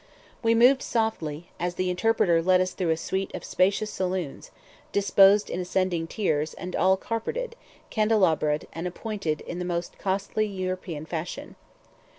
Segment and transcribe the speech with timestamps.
[0.41, 4.49] We moved softly, as the interpreter led us through a suite of spacious saloons,
[4.91, 7.55] disposed in ascending tiers, and all carpeted,
[7.91, 11.55] candelabraed, and appointed in the most costly European fashion.